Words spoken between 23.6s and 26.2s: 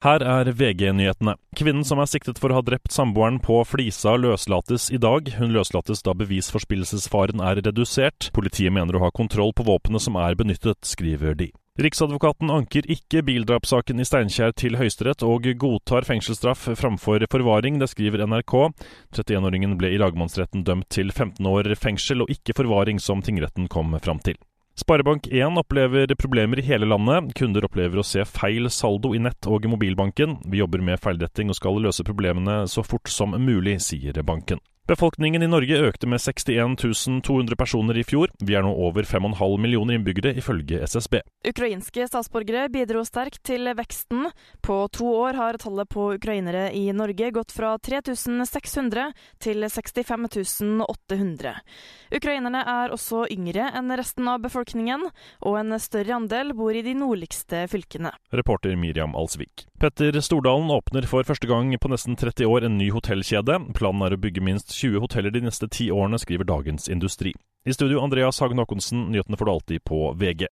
kom fram til. Sparebank1 opplever